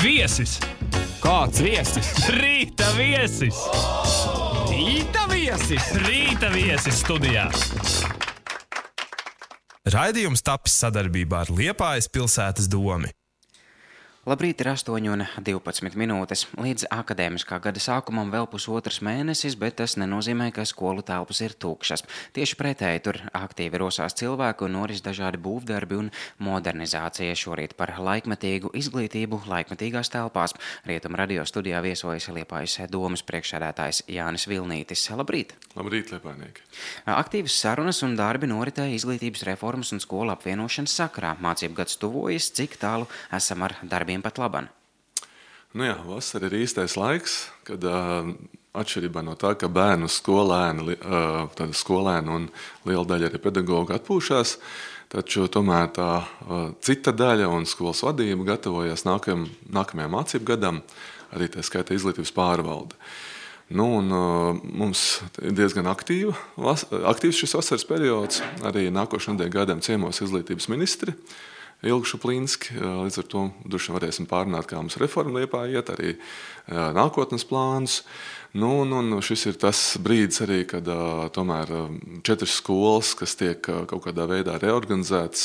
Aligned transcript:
Viesis! 0.00 0.54
Kāds 1.20 1.58
viesis? 1.60 2.06
Rīta 2.32 2.86
viesis! 2.96 3.58
Rīta 4.70 5.26
viesis! 5.28 5.90
Rīta 6.06 6.48
viesis 6.54 7.02
studijā! 7.02 7.44
Raidījums 9.92 10.40
tapis 10.46 10.78
sadarbībā 10.80 11.42
ar 11.44 11.52
Liepājas 11.52 12.08
pilsētas 12.08 12.70
domu. 12.72 13.12
Labrīt, 14.28 14.60
ir 14.60 14.68
8,12 14.68 15.94
minūtes. 15.96 16.42
Līdz 16.60 16.90
akadēmiskā 16.92 17.56
gada 17.64 17.80
sākumam 17.80 18.28
vēl 18.28 18.44
pusotrs 18.52 18.98
mēnesis, 19.00 19.54
bet 19.56 19.78
tas 19.78 19.94
nenozīmē, 19.96 20.50
ka 20.52 20.66
skolu 20.68 21.00
telpas 21.00 21.38
ir 21.40 21.54
tukšas. 21.56 22.04
Tieši 22.36 22.58
pretēji 22.60 23.00
tur 23.06 23.16
aktīvi 23.32 23.80
rosās 23.80 24.12
cilvēki 24.20 24.66
un 24.66 24.76
noris 24.76 25.00
dažādi 25.00 25.40
būvdarbi 25.40 25.96
un 26.02 26.10
modernizācija. 26.36 27.32
Šorīt 27.32 27.72
par 27.78 27.94
laikmetīgu 27.96 28.74
izglītību 28.76 29.38
laikmetīgās 29.48 30.12
telpās. 30.12 30.52
Rietuma 30.84 31.22
radio 31.22 31.46
studijā 31.48 31.80
viesojas 31.80 32.28
Liepājas 32.28 32.76
domas 32.92 33.24
priekšsēdētājs 33.24 34.02
Jānis 34.04 34.44
Vilnītis. 34.52 35.06
Labrīt! 35.16 35.56
Labrīt, 35.80 36.12
Liepājnieki! 36.12 36.68
Aktīvas 37.08 37.56
sarunas 37.56 38.04
un 38.04 38.20
darbi 38.20 38.52
noritēja 38.52 39.00
izglītības 39.00 39.48
reformas 39.48 39.96
un 39.96 40.04
skolu 40.04 40.36
apvienošanas 40.36 41.00
sakrā. 41.06 41.32
Mācību 41.40 41.80
gads 41.80 41.96
tuvojas, 42.04 42.52
cik 42.52 42.76
tālu 42.84 43.08
esam 43.32 43.64
ar 43.64 43.78
darbiem 43.80 44.09
darbiem 44.10 44.22
pat 44.22 44.38
labam? 44.38 44.68
Nu 45.72 45.86
jā, 45.86 45.94
vasara 46.02 46.48
ir 46.48 46.64
īstais 46.64 46.96
laiks, 46.98 47.46
kad 47.62 47.84
uh, 47.86 48.32
atšķirībā 48.74 49.22
no 49.22 49.36
tā, 49.38 49.54
ka 49.54 49.68
bērnu 49.70 50.08
skolēni, 50.10 50.96
uh, 50.98 51.70
skolēni 51.70 52.32
un 52.34 52.48
liela 52.84 53.06
daļa 53.06 53.28
arī 53.30 53.38
pedagoģi 53.38 53.94
atpūšas, 53.94 54.56
taču 55.14 55.46
tomēr 55.46 55.92
tā 55.94 56.08
uh, 56.18 56.72
cita 56.82 57.14
daļa 57.14 57.46
un 57.54 57.68
skolas 57.70 58.02
vadība 58.02 58.48
gatavojas 58.56 59.06
nākam, 59.06 59.46
nākamajam 59.70 60.16
mācību 60.16 60.48
gadam, 60.50 60.82
arī 61.30 61.46
tā 61.54 61.62
skaitā 61.62 61.94
izglītības 61.94 62.34
pārvalde. 62.34 62.98
Nu, 63.70 63.86
un, 64.00 64.10
uh, 64.10 64.58
mums 64.74 65.20
ir 65.38 65.54
diezgan 65.54 65.86
aktīva, 65.86 66.34
vas, 66.58 66.82
aktīvs 66.90 67.44
šis 67.44 67.54
vasaras 67.60 67.86
periods. 67.86 68.42
Arī 68.66 68.88
nākošajam 68.90 69.38
gadam 69.54 69.78
ciemos 69.86 70.18
izglītības 70.18 70.66
ministri. 70.72 71.14
Uh, 71.14 71.38
ilgšu 71.86 72.20
plīnski. 72.20 72.76
Līdz 72.76 73.22
ar 73.22 73.28
to 73.32 73.44
droši 73.64 73.90
vien 73.90 73.98
varēsim 73.98 74.28
pārunāt, 74.30 74.68
kā 74.68 74.80
mums 74.80 74.98
reforma 75.00 75.40
liepā 75.40 75.64
iet, 75.72 75.92
arī 75.94 76.16
nākotnes 76.68 77.46
plānus. 77.48 78.02
Nu, 78.50 78.80
un, 78.82 78.90
un 78.90 79.20
šis 79.22 79.44
ir 79.46 79.58
tas 79.62 79.78
brīdis 80.02 80.40
arī, 80.42 80.64
kad 80.66 80.88
tomēr 81.36 81.68
četras 82.26 82.56
skolas, 82.58 83.12
kas 83.14 83.36
tiek 83.38 83.60
kaut 83.62 84.02
kādā 84.02 84.24
veidā 84.26 84.56
reorganizētas 84.58 85.44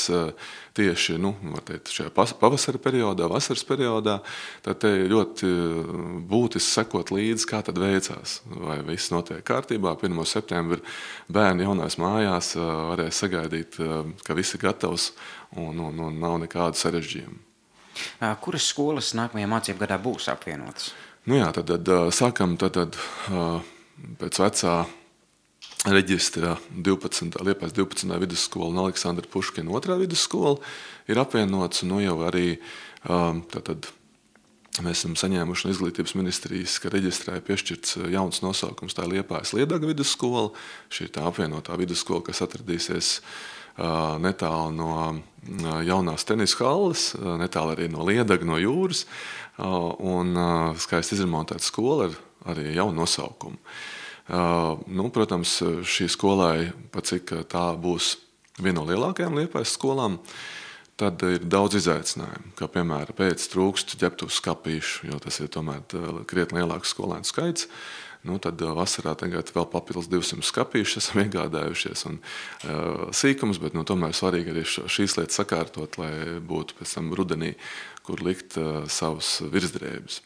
tieši 0.74 1.14
nu, 1.22 1.30
teikt, 1.68 1.92
šajā 1.94 2.10
pavasara 2.10 2.82
periodā, 2.82 3.28
vasaras 3.30 3.62
periodā, 3.68 4.16
tad 4.66 4.82
te 4.82 4.90
ļoti 5.06 5.52
būtiski 6.26 6.66
sekot 6.66 7.14
līdzi, 7.14 7.46
kā 7.46 7.62
tad 7.70 7.78
veicās. 7.78 8.40
Vai 8.50 8.80
viss 8.90 9.14
notiek 9.14 9.46
kārtībā, 9.46 9.94
1. 10.02 10.26
septembrī 10.26 10.82
bērni 11.30 11.62
jaunās 11.62 12.00
mājās 12.02 12.56
varēs 12.58 13.22
sagaidīt, 13.22 13.78
ka 14.26 14.34
viss 14.34 14.58
ir 14.58 14.66
gatavs 14.66 15.12
un, 15.54 15.78
un, 15.78 16.08
un 16.10 16.22
nav 16.26 16.40
nekādu 16.42 16.82
sarežģījumu. 16.82 17.38
Kuras 18.42 18.66
skolas 18.66 19.14
nākamajā 19.16 19.48
mācību 19.54 19.86
gadā 19.86 20.02
būs 20.02 20.26
apvienotas? 20.34 20.90
Nu 21.26 21.34
jā, 21.40 21.48
tad, 21.50 21.66
tad 21.66 21.88
sākam 22.14 22.52
tad, 22.54 22.76
tad, 22.76 22.96
pēc 24.20 24.38
vecā 24.38 24.74
reģistra 25.90 26.52
12. 26.70 27.40
Liepais 27.42 27.74
12. 27.74 28.12
vidusskola 28.22 28.68
un 28.70 28.78
Aleksandra 28.84 29.26
Puškina 29.32 29.74
2. 29.74 29.96
vidusskola 30.04 30.54
ir 31.10 31.18
apvienots. 31.18 31.82
Nu 31.82 31.98
jau 31.98 32.20
arī 32.28 32.60
tad, 33.02 33.90
mēs 34.86 35.02
esam 35.02 35.18
saņēmuši 35.18 35.66
no 35.66 35.74
izglītības 35.74 36.14
ministrijas, 36.14 36.78
ka 36.78 36.94
reģistrē 36.94 37.40
piešķirts 37.42 37.98
jauns 38.14 38.38
nosaukums. 38.46 38.94
Tā 38.94 39.08
ir 39.08 39.16
Liepājas 39.16 39.56
Liedaga 39.58 39.90
vidusskola. 39.90 40.52
Šī 40.94 41.08
ir 41.08 41.14
tā 41.18 41.26
apvienotā 41.26 41.74
vidusskola, 41.82 42.22
kas 42.30 42.44
atradīsies 42.46 43.16
netālu 43.76 44.72
no 44.76 45.80
jaunās 45.86 46.24
tenisa 46.26 46.64
halles, 46.64 47.10
netālu 47.40 47.74
arī 47.76 47.90
no 47.92 48.06
Liedaga, 48.08 48.46
no 48.48 48.56
jūras 48.60 49.04
un 49.58 50.32
skaisti 50.80 51.16
izremontēta 51.16 51.64
skola 51.64 52.08
ar 52.08 52.16
arī 52.52 52.74
jaunu 52.76 53.02
nosaukumu. 53.02 53.58
Nu, 54.26 55.08
protams, 55.14 55.60
šī 55.86 56.08
skolai, 56.10 56.72
pat 56.90 57.06
cik 57.12 57.30
tā 57.52 57.68
būs 57.78 58.16
viena 58.58 58.80
no 58.80 58.86
lielākajām 58.88 59.36
liepais 59.38 59.76
skolām, 59.76 60.18
tad 60.96 61.20
ir 61.28 61.44
daudz 61.44 61.76
izaicinājumu. 61.78 62.54
Kā 62.56 62.66
piemēram, 62.72 63.14
pēc 63.14 63.44
trūkst 63.52 63.94
ģērbtu 64.00 64.30
skāpīšu, 64.32 65.10
jo 65.12 65.20
tas 65.22 65.38
ir 65.44 65.52
tomēr 65.52 65.84
krietni 66.26 66.62
lielāks 66.62 66.94
skolēnu 66.96 67.28
skaits. 67.28 67.68
Nu, 68.26 68.38
tad 68.42 68.60
vasarā 68.60 69.14
tagad 69.18 69.50
vēl 69.54 69.68
papildus 69.70 70.08
200 70.10 70.46
skāpīšu 70.46 71.00
esam 71.02 71.20
iegādājušies 71.24 72.06
un 72.10 72.20
uh, 72.20 73.08
sīkums, 73.14 73.60
bet 73.62 73.76
nu, 73.76 73.84
tomēr 73.86 74.16
svarīgi 74.16 74.54
arī 74.54 74.64
šīs 74.66 75.18
lietas 75.20 75.38
sakārtot, 75.40 76.00
lai 76.02 76.12
būtu 76.42 76.80
pēc 76.80 76.96
tam 76.98 77.12
rudenī 77.16 77.54
kur 78.06 78.22
likt 78.22 78.58
uh, 78.60 78.84
savus 78.90 79.38
virsdrēbes. 79.52 80.22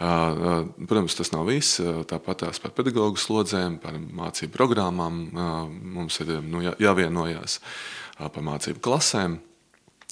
Uh, 0.00 0.64
protams, 0.88 1.12
tas 1.16 1.28
nav 1.34 1.44
viss. 1.50 1.76
Tāpat 2.08 2.46
tās 2.46 2.60
par 2.62 2.72
pedagoģu 2.76 3.20
slodzēm, 3.20 3.76
par 3.82 3.98
mācību 4.00 4.54
programmām 4.54 5.20
mums 5.96 6.16
ir 6.24 6.38
nu, 6.40 6.62
jā, 6.64 6.72
jāvienojās 6.80 7.58
par 8.16 8.44
mācību 8.46 8.80
klasēm. 8.84 9.36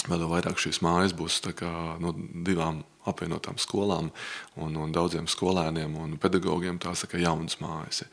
Vēl 0.09 0.29
vairāk 0.31 0.61
šīs 0.61 0.83
mājas 0.85 1.17
būs 1.17 1.41
kā, 1.57 1.73
nu, 2.05 2.13
divām 2.45 2.85
apvienotām 3.11 3.59
skolām 3.61 4.11
un, 4.57 4.77
un 4.77 4.93
daudziem 4.95 5.29
skolēniem 5.31 5.97
un 5.99 6.19
pedagogiem. 6.21 6.81
Tās 6.83 7.07
ir 7.09 7.25
jaunas 7.25 7.59
mājas. 7.63 8.05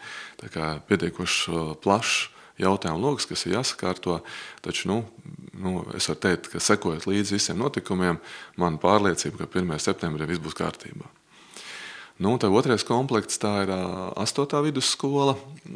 Tā 0.41 0.51
kā 0.53 0.72
pietiekoši 0.88 1.59
plašs 1.83 2.29
jautājumu 2.61 3.03
lokus, 3.03 3.28
kas 3.28 3.45
ir 3.45 3.57
jāsakārto. 3.57 4.22
Taču 4.63 4.89
nu, 4.91 5.01
nu, 5.59 5.75
es 5.97 6.07
varu 6.11 6.22
teikt, 6.23 6.50
ka 6.53 6.61
sekojot 6.63 7.07
līdzi 7.09 7.38
visiem 7.38 7.59
notikumiem, 7.59 8.19
man 8.61 8.79
pārliecība, 8.81 9.44
ka 9.44 9.61
1. 9.61 9.75
septembrī 9.84 10.28
viss 10.29 10.44
būs 10.44 10.57
kārtībā. 10.57 11.11
Nu, 12.23 12.38
tā 12.39 12.47
otrais 12.47 12.85
komplekts 12.88 13.41
tā 13.41 13.51
ir 13.66 13.72
astotā 14.16 14.61
vidusskola 14.63 15.34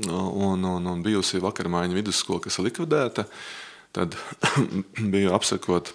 un, 0.08 0.64
un, 0.64 0.86
un 0.88 1.02
bijusi 1.04 1.42
vakarmaiņa 1.44 1.98
vidusskola, 1.98 2.46
kas 2.46 2.60
ir 2.62 2.70
likvidēta. 2.70 3.26
Tad 3.96 4.16
biju 5.14 5.34
apsekot 5.36 5.92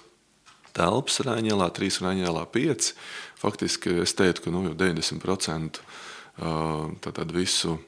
telpas 0.75 1.21
Rāņģēlā, 1.27 1.71
3 1.79 2.03
Rāņģēlā 2.05 2.45
5. 2.55 2.93
Faktiski 3.41 3.99
es 4.05 4.15
teiktu, 4.19 4.47
ka 4.47 4.55
nu, 4.55 4.67
90% 4.75 5.83
tātad 7.05 7.35
visu 7.35 7.79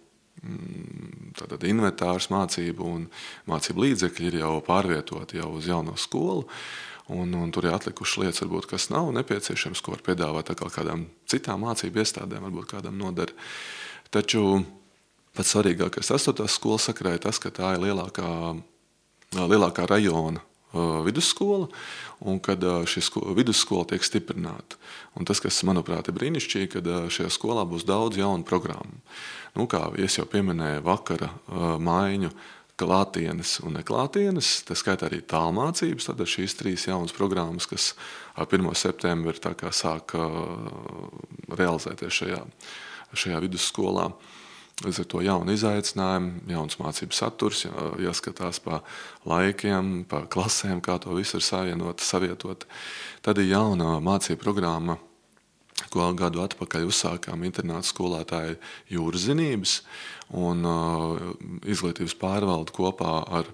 Mm, 0.45 1.33
tātad 1.37 1.65
inventārs 1.65 2.29
mācību 2.29 2.85
un 2.85 3.07
mācību 3.49 3.87
līdzekļi 3.87 4.29
ir 4.29 4.39
jau 4.43 4.59
pārvietoti 4.67 5.41
jau 5.41 5.49
uz 5.57 5.69
jauno 5.71 5.97
skolu. 5.97 6.45
Un, 7.15 7.31
un 7.39 7.53
tur 7.55 7.69
ir 7.69 7.77
atlikušas 7.77 8.19
lietas, 8.21 8.43
varbūt, 8.43 8.67
kas 8.73 8.89
nav 8.91 9.13
nepieciešams, 9.15 9.81
ko 9.81 9.95
var 9.95 10.03
piedāvāt 10.05 10.51
kādām 10.59 11.07
citām 11.31 11.63
mācību 11.63 12.03
iestādēm, 12.03 12.49
varbūt 12.49 12.69
kādam 12.75 12.99
noder. 12.99 13.33
Taču 14.13 14.43
pats 15.37 15.55
svarīgākais 15.55 16.11
astotās 16.13 16.59
skolas 16.59 16.91
sakrā 16.91 17.15
ir 17.15 17.23
tas, 17.23 17.39
ka 17.41 17.55
tā 17.55 17.77
ir 17.77 17.87
lielākā, 17.87 18.29
lielākā 19.39 19.87
rajona 19.89 20.43
vidusskola, 20.75 21.69
un 22.27 22.41
kad 22.43 22.63
šī 22.63 23.05
vidusskola 23.37 23.87
tiek 23.93 24.05
stiprināta. 24.05 24.79
Un 25.17 25.25
tas, 25.29 25.41
kas 25.41 25.63
manuprāt 25.65 26.11
ir 26.11 26.17
brīnišķīgi, 26.17 26.73
kad 26.75 26.91
šajā 27.13 27.31
skolā 27.33 27.65
būs 27.69 27.87
daudz 27.89 28.19
jaunu 28.21 28.45
programmu. 28.45 29.01
Nu, 29.57 29.65
kā 29.71 29.89
jau 30.19 30.27
pieminēju, 30.29 30.85
vakara 30.85 31.31
maiņu 31.81 32.33
klātienes 32.77 33.55
un 33.65 33.79
neklātienes, 33.79 34.51
tā 34.69 34.77
skaitā 34.77 35.09
arī 35.09 35.23
tālmācības. 35.25 36.11
Tad 36.11 36.21
šīs 36.29 36.59
trīs 36.59 36.85
jaunas 36.91 37.15
programmas, 37.17 37.65
kas 37.71 37.95
ar 38.37 38.45
1. 38.51 38.69
septembri 38.77 39.41
sāk 39.73 40.13
realizēties 41.49 42.21
šajā, 42.21 42.43
šajā 43.17 43.41
vidusskolā. 43.47 44.11
Līdz 44.85 44.99
ar 45.01 45.07
to 45.09 45.23
jaunu 45.25 45.55
izaicinājumu, 45.57 46.43
jauns 46.53 46.77
mācību 46.77 47.17
saturs, 47.17 47.63
jā, 47.65 47.73
jāskatās 48.11 48.61
pa 48.61 48.83
laikiem, 49.25 50.03
pa 50.09 50.27
klasēm, 50.29 50.83
kā 50.85 50.99
to 51.01 51.17
visu 51.17 51.39
ir 51.41 51.47
savienot, 51.47 52.05
savietot. 52.05 52.67
Tad 53.25 53.41
ir 53.41 53.55
jauna 53.55 53.97
mācību 54.05 54.43
programma 54.43 54.99
ko 55.93 56.09
gadu 56.17 56.43
atpakaļ 56.45 56.87
uzsākām 56.89 57.45
internāta 57.47 57.89
skolētāju 57.89 58.57
jūras 58.93 59.27
zinības, 59.29 59.75
un 60.37 60.65
uh, 60.69 61.25
izglītības 61.69 62.17
pārvalde 62.21 62.75
kopā 62.77 63.19
ar 63.41 63.51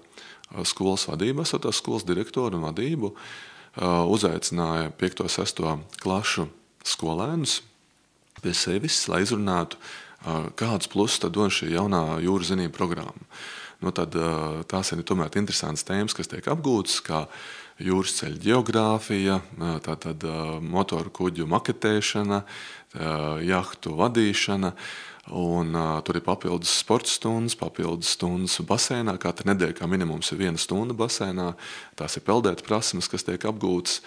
skolas 0.67 1.07
vadību, 1.09 1.43
esot 1.43 1.67
skolas 1.75 2.05
direktoru 2.07 2.59
un 2.59 2.67
vadību, 2.67 3.13
uh, 3.13 4.03
uzaicināja 4.11 4.93
5. 4.99 5.25
un 5.25 5.33
6. 5.35 5.63
klašu 6.03 6.47
skolēnus 6.83 7.61
pie 8.43 8.51
sevis, 8.57 9.05
lai 9.07 9.21
izrunātu, 9.23 9.79
uh, 10.23 10.49
kādus 10.59 10.89
plusus 10.91 11.21
dod 11.27 11.53
šī 11.53 11.73
jaunā 11.75 12.21
jūras 12.23 12.53
zinību 12.53 12.75
programma. 12.75 13.29
Nu, 13.83 13.91
tad, 13.91 14.15
tās 14.71 14.93
ir 14.95 15.01
tomēr 15.03 15.33
interesantas 15.35 15.83
tēmas, 15.83 16.13
kas 16.15 16.29
tiek 16.31 16.45
apgūtas, 16.47 17.01
kā 17.03 17.25
jūras 17.83 18.13
ceļu 18.15 18.39
geogrāfija, 18.39 19.41
tātad 19.83 20.23
motoru 20.63 21.11
kuģu 21.11 21.49
maketēšana, 21.51 22.45
jahtu 23.43 23.97
vadīšana. 23.99 24.71
Un, 25.31 25.71
uh, 25.71 26.01
tur 26.03 26.17
ir 26.19 26.23
papildus 26.25 26.73
sporta 26.81 27.07
stundas, 27.07 27.55
papildus 27.55 28.09
stundas 28.17 28.57
basēnā. 28.67 29.13
Katru 29.23 29.47
nedēļu 29.53 29.77
kā 29.77 29.87
minimums 29.87 30.33
ir 30.33 30.41
viena 30.41 30.59
stunda 30.59 30.91
basēnā. 30.99 31.53
Tās 31.95 32.17
ir 32.19 32.25
peldēt 32.27 32.65
prasmes, 32.67 33.07
kas 33.07 33.23
tiek 33.23 33.45
apgūtas. 33.47 34.01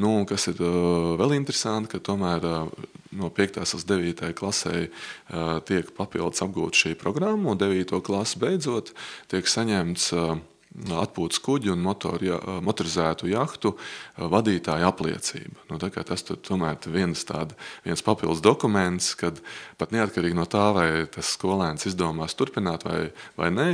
Nu, 0.00 0.22
kas 0.24 0.48
ir 0.48 0.56
uh, 0.64 1.12
vēl 1.20 1.36
interesanti, 1.36 1.92
ka 1.92 2.00
tomēr 2.00 2.48
uh, 2.48 2.88
no 3.18 3.32
5. 3.32 3.60
līdz 3.62 3.88
9. 3.88 4.22
klasē 4.38 4.76
uh, 4.86 5.58
tiek 5.68 5.92
papildus 5.96 6.44
apgūta 6.44 6.84
šī 6.84 6.94
programma, 7.00 7.52
un 7.52 7.60
9. 7.60 7.98
klasi 8.04 8.40
beidzot 8.42 8.94
tiek 9.32 9.50
saņemts. 9.50 10.08
Uh, 10.16 10.40
atpūtas 10.72 11.40
kuģu 11.42 11.74
un 11.74 11.82
motor, 11.84 12.22
ja, 12.24 12.38
motorizētu 12.64 13.28
jahtu 13.30 13.74
vadītāja 14.16 14.88
apliecība. 14.88 15.66
Nu, 15.68 15.78
tas 15.78 16.24
tomēr 16.24 16.78
ir 16.78 16.94
viens, 16.94 17.24
tāda, 17.28 17.56
viens 17.84 18.02
papildus 18.04 18.42
dokuments, 18.44 19.12
kad 19.18 19.40
pat 19.80 19.92
neatkarīgi 19.92 20.38
no 20.38 20.46
tā, 20.48 20.70
vai 20.74 20.88
tas 21.12 21.34
skolēns 21.36 21.86
izdomās 21.90 22.36
turpināt 22.38 22.86
vai, 22.88 23.10
vai 23.36 23.52
nē 23.52 23.68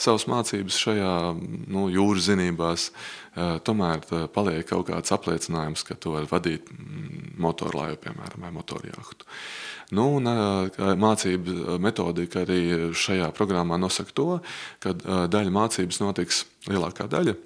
savas 0.00 0.28
mācības 0.30 0.78
šajā 0.86 1.14
nu, 1.70 1.88
jūras 1.92 2.30
zinībās, 2.30 2.90
tomēr 3.34 4.04
paliek 4.34 4.66
kaut 4.68 4.88
kāds 4.90 5.14
apliecinājums, 5.14 5.84
ka 5.86 5.96
tu 5.98 6.14
vari 6.14 6.30
vadīt 6.30 6.70
motorlaivu, 7.40 8.00
piemēram, 8.04 8.44
vai 8.46 8.52
motorjahtu. 8.54 9.26
Nu, 9.94 10.06
un, 10.18 10.28
mācību 11.00 11.78
metodika 11.82 12.44
arī 12.44 12.92
šajā 12.96 13.28
programmā 13.36 13.78
nosaka 13.80 14.14
to, 14.16 14.28
ka 14.82 14.94
daļa 15.30 15.52
mācības 15.54 16.00
notiks 16.02 16.44
lielākā 16.70 17.08
daļa 17.10 17.36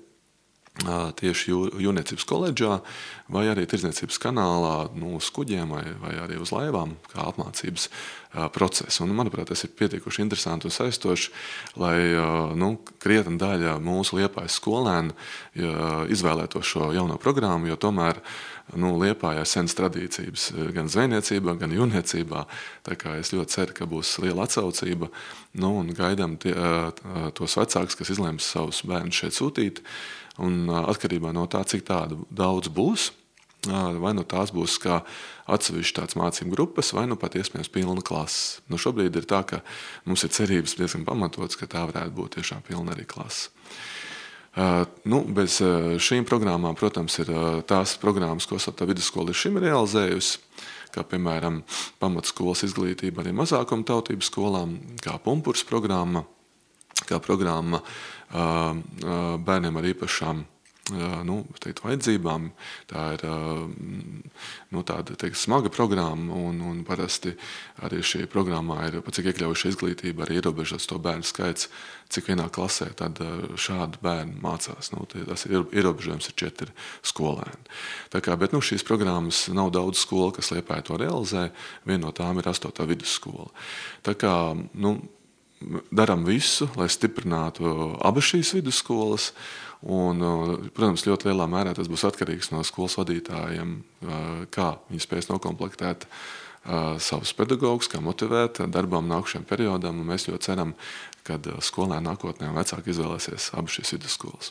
tieši 0.79 1.51
jūrniecības 1.83 2.27
koledžā 2.29 2.79
vai 3.29 3.45
arī 3.51 3.67
tirdzniecības 3.69 4.21
kanālā, 4.23 4.75
nu, 4.97 5.17
uz 5.19 5.29
kuģiem 5.35 5.75
vai, 5.75 5.85
vai 6.01 6.15
arī 6.23 6.39
uz 6.41 6.53
laivām, 6.55 6.95
kā 7.11 7.27
apmācības 7.29 7.89
procesu. 8.55 9.03
Un, 9.05 9.15
manuprāt, 9.17 9.49
tas 9.51 9.65
ir 9.65 9.73
pietiekuši 9.77 10.23
interesanti 10.25 10.69
un 10.69 10.75
saistoši, 10.75 11.33
lai 11.81 11.97
nu, 12.61 12.75
krietni 13.03 13.41
daļa 13.41 13.79
mūsu 13.85 14.21
liepājas 14.21 14.59
skolēnu 14.61 15.17
izvēlētos 16.13 16.69
šo 16.69 16.93
jauno 16.97 17.19
programmu, 17.21 17.69
jo 17.71 17.79
tomēr 17.81 18.21
nu, 18.77 18.95
Liepājā 19.01 19.45
ir 19.45 19.49
senas 19.49 19.77
tradīcijas 19.79 20.51
gan 20.77 20.91
zvejniecībā, 20.93 21.57
gan 21.61 21.73
jūrniecībā. 21.73 22.45
Es 23.17 23.33
ļoti 23.33 23.55
ceru, 23.55 23.77
ka 23.77 23.89
būs 23.89 24.19
liela 24.25 24.45
atsaucība 24.45 25.09
nu, 25.59 25.73
un 25.81 25.93
gaidām 25.97 26.37
tie, 26.41 26.55
tos 27.37 27.57
vecākus, 27.61 27.97
kas 27.99 28.13
izlems 28.13 28.49
savus 28.55 28.85
bērnus 28.89 29.25
šeit 29.25 29.37
sūtīt. 29.37 29.85
Un 30.45 30.69
atkarībā 30.71 31.33
no 31.35 31.47
tā, 31.51 31.65
cik 31.67 31.83
tādu 31.89 32.23
daudz 32.31 32.71
būs, 32.71 33.11
vai 33.67 34.13
nu 34.15 34.23
tās 34.23 34.53
būs 34.55 34.77
kā 34.79 35.01
atsevišķas 35.51 35.97
tādas 35.97 36.19
mācību 36.21 36.55
grupas, 36.55 36.93
vai 36.95 37.09
nu 37.11 37.17
pat 37.19 37.35
iespējams 37.35 37.73
pilna 37.75 38.05
klase. 38.07 38.63
Nu, 38.71 38.79
šobrīd 38.79 39.17
ir 39.19 39.27
tā, 39.27 39.43
ka 39.43 39.63
mums 40.07 40.23
ir 40.23 40.31
cerības 40.31 40.77
diezgan 40.79 41.05
pamatotas, 41.09 41.59
ka 41.59 41.67
tā 41.67 41.83
varētu 41.91 42.15
būt 42.15 42.39
tiešām 42.39 42.63
pilna 42.69 42.95
arī 42.95 43.09
klase. 43.09 43.51
Nu, 45.07 45.21
bez 45.23 45.59
šīm 46.03 46.25
programmām, 46.27 46.75
protams, 46.79 47.19
ir 47.23 47.29
tās 47.69 47.97
programmas, 48.01 48.47
ko 48.47 48.59
Sata 48.63 48.87
vidusskola 48.89 49.35
ir 49.35 49.39
šim 49.39 49.59
realizējusi, 49.63 50.41
kā 50.95 51.05
piemēram 51.07 51.61
pamatskolas 52.01 52.65
izglītība 52.67 53.23
arī 53.23 53.35
mazākuma 53.37 53.87
tautību 53.87 54.25
skolām, 54.27 54.79
kā 55.03 55.19
pumpurs 55.23 55.67
programma, 55.69 56.25
kā 57.07 57.21
programma 57.23 57.83
bērniem 58.33 59.81
ar 59.81 59.91
īpašām 59.95 60.47
nu, 61.25 61.43
teikt, 61.61 61.83
vajadzībām. 61.85 62.49
Tā 62.89 63.05
ir 63.17 63.25
nu, 64.73 64.83
tāda 64.87 65.17
teikt, 65.19 65.39
smaga 65.41 65.71
programma, 65.73 66.35
un, 66.35 66.61
un 66.65 66.81
parasti 66.87 67.35
arī 67.85 68.01
šī 68.05 68.27
programmā 68.31 68.81
ir 68.89 68.99
cik 69.03 69.31
iekļaujuša 69.33 69.73
izglītība, 69.73 70.25
arī 70.25 70.39
ierobežots 70.41 70.89
to 70.89 70.99
bērnu 71.03 71.27
skaits, 71.27 71.69
cik 72.13 72.31
vienā 72.31 72.49
klasē 72.53 72.91
šādi 72.97 74.01
bērni 74.05 74.39
mācās. 74.43 74.93
Nu, 74.95 75.05
tas 75.09 75.45
ir 75.49 75.59
ierobežojums 75.61 76.31
ir 76.31 76.39
četri 76.39 76.73
skolēni. 77.03 77.69
Tā 78.13 78.23
kā, 78.25 78.37
bet 78.41 78.57
nu, 78.57 78.63
šīs 78.65 78.87
programmas 78.87 79.47
nav 79.53 79.73
daudz 79.77 80.01
skolu, 80.05 80.33
kas 80.39 80.53
liepāja 80.55 80.89
to 80.89 80.99
realizē. 81.01 81.49
Viena 81.85 82.07
no 82.07 82.17
tām 82.17 82.41
ir 82.41 82.49
8. 82.49 82.73
vidusskola. 82.89 83.51
Tā 84.07 84.17
kā, 84.19 84.35
nu, 84.57 84.97
darām 85.91 86.25
visu, 86.27 86.69
lai 86.79 86.89
stiprinātu 86.93 87.97
abas 88.05 88.31
šīs 88.33 88.55
vidusskolas. 88.59 89.33
Un, 89.79 90.19
protams, 90.75 91.07
ļoti 91.07 91.29
lielā 91.31 91.47
mērā 91.47 91.71
tas 91.79 91.87
būs 91.87 92.03
atkarīgs 92.09 92.51
no 92.51 92.65
skolas 92.67 92.97
vadītājiem, 92.99 93.77
kā 94.51 94.69
viņi 94.91 95.05
spēs 95.05 95.31
noklāpēt 95.31 96.09
savus 96.99 97.31
pedagogus, 97.39 97.87
kā 97.89 98.03
motivēt 98.03 98.59
darbam 98.75 99.07
nākamajam 99.07 99.47
periodam. 99.47 100.03
Mēs 100.09 100.27
ļoti 100.27 100.51
ceram, 100.51 100.75
ka 101.23 101.39
skolēni 101.63 102.11
nākotnē 102.11 102.51
vecāki 102.57 102.91
izvēlēsies 102.91 103.53
abas 103.55 103.79
šīs 103.79 103.95
vidusskolas. 103.97 104.51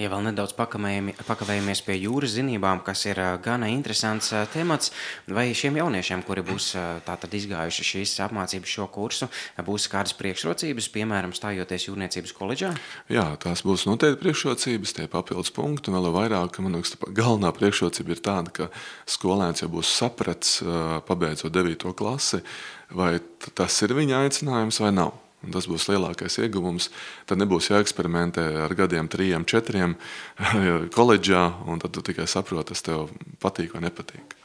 Ja 0.00 0.10
vēl 0.12 0.24
nedaudz 0.28 0.54
pakavējamies 0.56 1.82
pie 1.86 1.96
jūras 2.00 2.34
zinībām, 2.36 2.82
kas 2.86 3.04
ir 3.08 3.20
gana 3.44 3.68
interesants 3.72 4.32
temats, 4.54 4.92
vai 5.28 5.50
šiem 5.56 5.78
jauniešiem, 5.80 6.24
kuri 6.26 6.44
būs 6.46 6.72
tātad 7.06 7.34
izgājuši 7.36 7.86
šīs 7.90 8.16
apmācības 8.26 8.74
šo 8.76 8.88
kursu, 8.92 9.30
būs 9.66 9.88
kādas 9.92 10.16
priekšrocības, 10.18 10.90
piemēram, 10.94 11.34
stājoties 11.36 11.88
jūrniecības 11.88 12.34
koledžā? 12.36 12.72
Jā, 13.12 13.26
tās 13.42 13.64
būs 13.66 13.86
noteikti 13.88 14.22
priekšrocības, 14.24 14.96
tie 14.96 15.08
papildus 15.10 15.52
punkti, 15.54 15.92
un 15.92 16.00
vēl 16.00 16.12
vairāk, 16.16 16.60
man 16.64 16.78
liekas, 16.78 16.96
galvenā 17.16 17.52
priekšrocība 17.56 18.16
ir 18.16 18.24
tāda, 18.24 18.54
ka 18.54 18.70
skolēns 19.10 19.64
jau 19.64 19.70
būs 19.72 19.94
sapratis, 20.00 20.60
pabeidzot 21.08 21.52
9. 21.54 21.90
klasi, 21.96 22.42
vai 22.90 23.18
tas 23.54 23.82
ir 23.84 23.96
viņa 23.96 24.24
aicinājums 24.26 24.80
vai 24.82 24.94
nav. 24.96 25.18
Un 25.40 25.54
tas 25.54 25.64
būs 25.70 25.86
lielākais 25.88 26.36
ieguvums. 26.42 26.90
Tad 27.28 27.40
nebūs 27.40 27.70
jāeksperimentē 27.72 28.44
ar 28.66 28.74
gadiem, 28.76 29.08
trijiem, 29.08 29.46
četriem 29.48 29.96
koledžā, 30.96 31.46
un 31.64 31.80
tad 31.80 31.96
tu 31.96 32.04
tikai 32.04 32.28
saproti, 32.28 32.74
tas 32.74 32.84
tev 32.84 33.08
patīk 33.40 33.72
vai 33.76 33.86
nepatīk. 33.88 34.36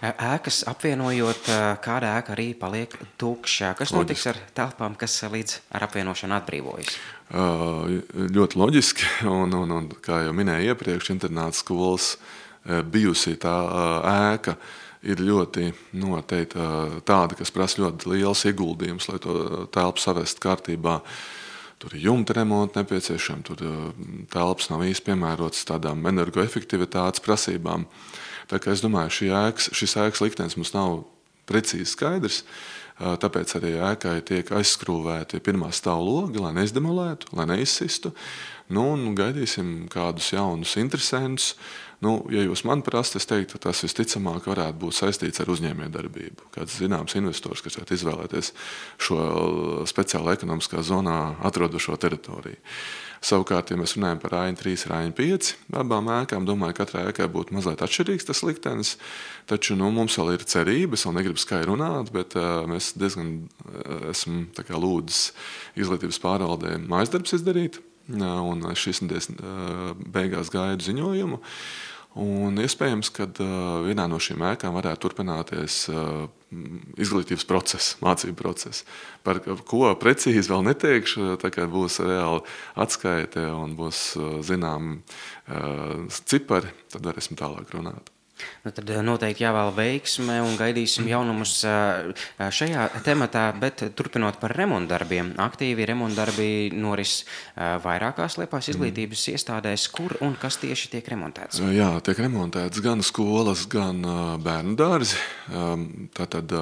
Ēkas 0.00 0.62
apvienojot, 0.70 1.50
kāda 1.82 2.14
ēka 2.18 2.32
arī 2.34 2.48
paliek 2.58 2.94
tukša. 3.20 3.74
Kas 3.78 3.92
notiks 3.94 4.26
ar 4.30 4.38
telpām, 4.56 4.94
kas 4.98 5.18
līdz 5.28 5.58
ar 5.74 5.86
apvienošanu 5.88 6.36
atbrīvojas? 6.38 6.98
Ļoti 8.38 8.60
loģiski, 8.62 9.08
un, 9.28 9.54
un, 9.58 9.74
un 9.74 9.88
kā 10.02 10.22
jau 10.26 10.34
minēju 10.36 10.72
iepriekš, 10.72 11.12
internāta 11.14 11.58
skolas 11.58 12.14
bijusi 12.64 13.36
tā 13.42 13.54
ēka. 14.32 14.56
Ir 15.08 15.20
ļoti 15.24 15.70
noteikti 15.96 16.60
tāda, 17.08 17.36
kas 17.38 17.52
prasa 17.54 17.80
ļoti 17.80 18.10
liels 18.12 18.44
ieguldījums, 18.50 19.08
lai 19.08 19.20
to 19.24 19.66
telpu 19.72 20.02
savestu 20.02 20.42
kārtībā. 20.44 20.98
Tur 21.78 21.94
ir 21.94 22.08
jumta 22.08 22.34
remonta 22.36 22.82
nepieciešama, 22.82 23.44
tur 23.46 23.62
telpas 24.32 24.68
nav 24.72 24.82
īsti 24.84 25.06
piemērotas 25.06 25.62
tādām 25.68 26.02
energoefektivitātes 26.10 27.22
prasībām. 27.24 27.86
Tā 28.50 28.58
kā 28.60 28.74
es 28.74 28.82
domāju, 28.82 29.30
ēks, 29.38 29.70
šis 29.76 29.96
ēkas 30.02 30.24
liktenis 30.24 30.58
mums 30.58 30.74
nav 30.74 31.04
precīzi 31.48 31.92
skaidrs. 31.92 32.42
Tāpēc 32.98 33.52
arī 33.60 33.76
ēkai 33.92 34.16
tiek 34.26 34.48
aizskrūvēti 34.58 35.38
pirmā 35.46 35.70
stāvā 35.74 36.02
logi, 36.02 36.40
lai 36.42 36.50
neizdemolētu, 36.56 37.30
lai 37.38 37.46
neizsistu. 37.52 38.10
Nu, 38.74 38.90
gaidīsim 39.16 39.86
kādus 39.92 40.32
jaunus 40.34 40.74
interesantus. 40.80 41.52
Nu, 42.02 42.20
ja 42.30 42.44
jūs 42.44 42.62
man 42.66 42.82
prasat, 42.86 43.18
es 43.18 43.26
teiktu, 43.26 43.58
tas 43.62 43.80
visticamāk 43.82 44.44
varētu 44.50 44.78
būt 44.82 44.98
saistīts 44.98 45.42
ar 45.42 45.50
uzņēmējdarbību. 45.54 46.50
Kāds 46.54 46.76
zināms 46.78 47.16
investors, 47.18 47.62
kas 47.64 47.78
varētu 47.78 47.96
izvēlēties 47.96 48.52
šo 49.02 49.18
speciāli 49.90 50.34
ekonomiskā 50.34 50.82
zonā 50.86 51.18
atrodošo 51.48 51.98
teritoriju. 51.98 52.60
Savukārt, 53.24 53.72
ja 53.72 53.78
mēs 53.78 53.96
runājam 53.96 54.20
par 54.22 54.36
AIN 54.38 54.56
3 54.58 54.86
un 54.86 54.94
AIN 54.94 55.14
5 55.16 55.50
abām 55.80 56.10
ēkām, 56.20 56.46
domāju, 56.46 56.76
ka 56.76 56.84
katrai 56.84 57.08
ēkai 57.10 57.26
būtu 57.34 57.56
mazliet 57.56 57.82
atšķirīgs 57.82 58.28
tas 58.28 58.44
liktenis. 58.46 58.94
Taču 59.50 59.74
nu, 59.78 59.90
mums 59.94 60.18
vēl 60.20 60.36
ir 60.36 60.46
cerības, 60.46 61.06
un 61.08 61.18
negribu 61.18 61.42
skaidri 61.42 61.72
runāt, 61.72 62.12
bet 62.14 62.36
uh, 62.38 62.62
mēs 62.70 62.92
diezgan 62.98 63.34
uh, 63.42 64.08
esam 64.12 64.46
lūdzis 64.54 65.32
izglītības 65.80 66.22
pārvaldē 66.22 66.78
mājas 66.86 67.14
darbs 67.14 67.34
izdarīt. 67.40 67.82
Un 68.08 68.62
šīs 68.72 69.02
nedēļas 69.04 69.26
beigās 70.14 70.48
gaidu 70.48 70.86
ziņojumu. 70.86 71.42
Un 72.18 72.58
iespējams, 72.58 73.12
ka 73.14 73.28
vienā 73.86 74.08
no 74.10 74.18
šīm 74.18 74.42
ēkām 74.50 74.74
varētu 74.74 75.04
turpināties 75.04 75.76
izglītības 76.98 77.46
process, 77.46 77.94
mācību 78.02 78.34
process. 78.40 78.82
Par 79.22 79.38
ko 79.44 79.92
precīzi 80.00 80.50
vēl 80.50 80.66
neteikšu, 80.66 81.36
tā 81.38 81.52
kā 81.54 81.68
būs 81.70 82.00
reāli 82.02 82.42
atskaite 82.74 83.46
un 83.54 83.78
būs 83.78 84.02
zināmi 84.50 84.98
cipari, 86.24 86.74
tad 86.90 87.06
varēsim 87.06 87.38
tālāk 87.38 87.70
runāt. 87.76 88.10
Nu, 88.64 88.72
tad 88.74 88.90
eh, 88.90 89.00
noteikti 89.04 89.44
jāvēl 89.44 89.72
veiksme 89.76 90.38
un 90.44 90.56
gaidīsim 90.58 91.08
jaunumus 91.10 91.54
eh, 91.66 92.10
eh, 92.38 92.50
šajā 92.54 92.88
tematā, 93.06 93.48
bet 93.58 93.84
turpinot 93.98 94.40
par 94.42 94.54
remontdarbiem. 94.58 95.34
Aktīvi 95.42 95.86
remontdarbi 95.88 96.48
noris 96.76 97.20
vairākās 97.56 98.38
liepās 98.40 98.70
izglītības 98.72 99.28
iestādēs, 99.34 99.88
kur 99.94 100.16
un 100.24 100.36
kas 100.40 100.58
tieši 100.62 100.92
tiek 100.96 101.08
remontēts? 101.14 101.62
Jā, 101.74 101.90
tiek 102.04 102.20
remontēts 102.22 102.82
gan 102.84 103.02
skolas, 103.06 103.66
gan 103.70 104.02
bērnu 104.44 104.76
dārzi. 104.78 105.18
Ehm, 105.52 105.88
tātad 106.16 106.52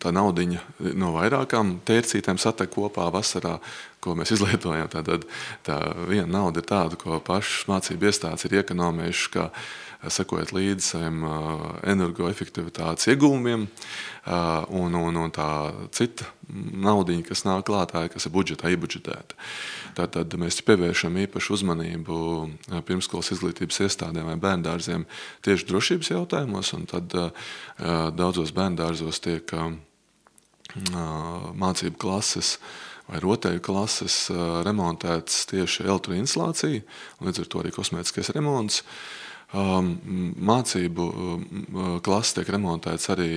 tā 0.00 0.10
naudiņa 0.14 0.60
no 1.00 1.10
vairākām 1.16 1.78
tērcītēm 1.88 2.38
satek 2.38 2.70
kopā 2.74 3.08
vasarā, 3.14 3.56
ko 4.04 4.16
mēs 4.18 4.34
izlietojam. 4.36 4.90
Tad 4.92 5.26
tā 5.66 5.78
viena 6.10 6.28
nauda 6.38 6.60
ir 6.60 6.68
tāda, 6.68 7.00
ko 7.00 7.18
pašas 7.24 7.66
mācību 7.70 8.10
iestādes 8.10 8.46
ir 8.48 8.60
iekonomējušas, 8.60 9.32
ka 9.34 9.50
sekojot 10.12 10.52
līdzi 10.52 10.84
saviem 10.84 11.22
energoefektivitātes 11.88 13.08
iegūmiem, 13.12 13.66
un, 14.76 14.96
un, 14.98 15.20
un 15.20 15.32
tā 15.32 15.48
cita 15.96 16.28
naudiņa, 16.52 17.24
kas 17.28 17.44
nāk 17.46 17.64
klātā, 17.68 18.04
kas 18.12 18.28
ir 18.28 18.34
budžetā 18.34 18.72
iebudžetēta. 18.74 19.38
Tātad 19.96 20.36
mēs 20.40 20.60
pievēršam 20.66 21.16
īpašu 21.24 21.56
uzmanību 21.58 22.18
pirmskolas 22.88 23.32
izglītības 23.36 23.80
iestādēm 23.86 24.28
vai 24.32 24.38
bērndārziem 24.42 25.06
tieši 25.46 25.68
drošības 25.70 26.12
jautājumos, 26.16 26.72
un 26.76 26.88
tad 26.90 27.14
daudzos 28.18 28.52
bērndārzos 28.56 29.22
tiek 29.24 29.54
mācību 30.74 32.00
klases 32.00 32.58
vai 33.08 33.20
rotaļu 33.22 33.60
klases 33.64 34.28
remontētas 34.66 35.44
tieši 35.50 35.84
elektroinstalācija, 35.86 36.84
līdz 37.24 37.42
ar 37.42 37.50
to 37.50 37.62
arī 37.62 37.74
kosmētiskais 37.74 38.32
remonts. 38.36 38.82
Mācību 39.54 41.08
klases 42.04 42.34
tiek 42.38 42.48
remontētas 42.56 43.10
arī 43.14 43.28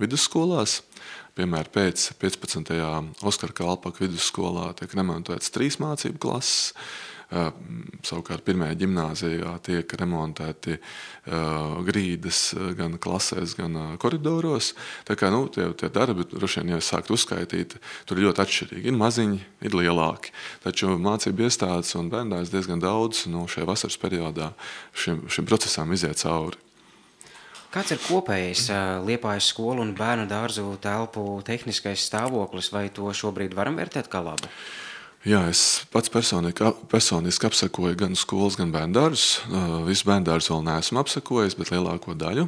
vidusskolās. 0.00 0.80
Piemēram, 1.36 1.68
pēc 1.74 2.06
15. 2.22 2.70
Oskara 3.28 3.52
Kalpaka 3.58 4.06
vidusskolā 4.06 4.70
tiek 4.78 4.94
remontētas 4.96 5.52
trīs 5.52 5.76
mācību 5.82 6.22
klases. 6.22 6.72
Savukārt, 7.26 8.44
pirmajā 8.46 8.76
gimnājā 8.78 9.56
tiek 9.66 9.94
remontēti 9.98 10.76
grīdas 11.88 12.52
gan 12.78 12.94
klasēs, 13.02 13.56
gan 13.58 13.74
koridoros. 13.98 14.74
Tā 15.08 15.16
kā 15.18 15.32
nu, 15.34 15.48
tie, 15.50 15.66
tie 15.74 15.90
darbi, 15.90 16.28
droši 16.30 16.62
vien, 16.62 16.76
ja 16.76 16.78
sākt 16.84 17.10
uzskaitīt, 17.10 17.74
tur 18.06 18.20
ir 18.20 18.28
ļoti 18.28 18.44
atšķirīgi. 18.44 18.86
Ir 18.92 19.00
maziņi, 19.00 19.40
ir 19.66 19.74
lielāki. 19.74 20.30
Taču 20.62 20.94
mācību 21.02 21.48
iestādes 21.48 21.96
un 21.98 22.12
bērnās 22.14 22.54
diezgan 22.54 22.78
daudz 22.84 23.26
nu, 23.26 23.48
šajā 23.50 23.66
vasaras 23.66 23.98
periodā 23.98 24.52
šim, 24.94 25.26
šim 25.26 25.50
procesam 25.50 25.90
iziet 25.96 26.22
cauri. 26.22 26.62
Kāds 27.74 27.90
ir 27.92 27.98
kopējais 28.06 28.68
Liepājas 29.04 29.50
skolu 29.50 29.82
un 29.82 29.90
bērnu 29.98 30.24
dārzu 30.30 30.78
telpu 30.80 31.26
tehniskais 31.44 32.06
stāvoklis, 32.06 32.70
vai 32.72 32.86
to 32.94 33.10
šobrīd 33.10 33.58
varam 33.58 33.76
vērtēt 33.76 34.06
kā 34.08 34.22
labu? 34.22 34.48
Jā, 35.26 35.40
es 35.50 35.60
pats 35.90 36.06
personīgi, 36.14 36.68
personiski 36.86 37.48
apsekoju 37.48 37.96
gan 37.98 38.12
skolas, 38.14 38.54
gan 38.60 38.70
bērndārzus. 38.70 39.40
Visu 39.88 40.06
bērndārzu 40.06 40.52
vēl 40.52 40.62
neesmu 40.68 41.00
apsekojis, 41.00 41.56
bet 41.58 41.72
lielāko 41.74 42.14
daļu. 42.14 42.44